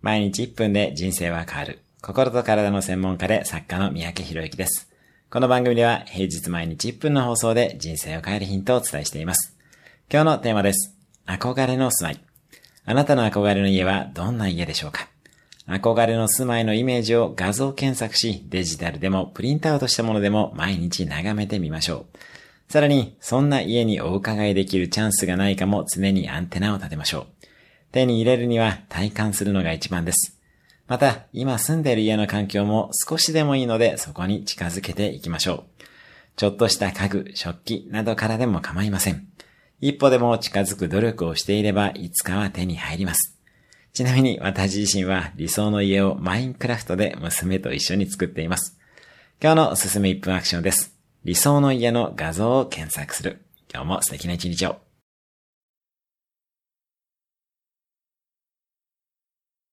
[0.00, 1.80] 毎日1分で人生は変わる。
[2.00, 4.88] 心と体の専門家で作家の三宅博之です。
[5.28, 9.56] この番組では平日毎日1分の放送で人生を変えるヒントをお伝えしています。
[10.08, 10.94] 今日のテーマです。
[11.26, 12.20] 憧れの住まい。
[12.84, 15.08] あなたの憧れの家はどんな家でしょうか？
[15.66, 22.72] 憧れの住まいのイメージを画像検索し、デジタルでもプリントアウトしたものでも毎日眺めてみましょう。
[22.72, 27.47] さらに、そんな家にお伺いできるチャンスがないかも常にアンテナを立てましょう。
[27.92, 30.38] 手に入れるには体感するのが一番です。
[30.86, 35.84] また、今住んでいる家の環境も少しでもいいのでそこに近づけていきましょう。
[36.36, 39.26] ちょっとした家具、食器などからでも構いません。
[39.80, 43.36] 一歩でも近づく努力をしていればいつかは手に入ります。
[43.92, 48.78] ちなみに私自身は理想の家をマインクラフトで娘と一緒に作っています。
[49.42, 50.94] 今日のおすすめ1分アクションです。
[51.24, 53.42] 理想の家の画像を検索する。
[53.72, 54.87] 今日も素敵な一日を。